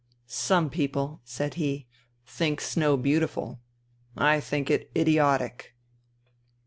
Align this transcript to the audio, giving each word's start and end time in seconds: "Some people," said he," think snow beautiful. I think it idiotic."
"Some 0.49 0.71
people," 0.71 1.21
said 1.23 1.53
he," 1.61 1.85
think 2.25 2.59
snow 2.59 2.97
beautiful. 2.97 3.61
I 4.17 4.39
think 4.39 4.71
it 4.71 4.89
idiotic." 4.97 5.75